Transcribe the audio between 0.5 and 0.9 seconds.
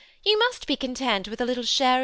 be